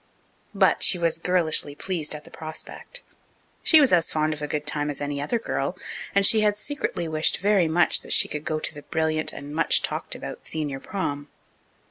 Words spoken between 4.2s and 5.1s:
of a good time as